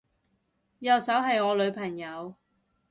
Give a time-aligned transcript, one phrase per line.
[0.79, 2.33] 右手係我女朋友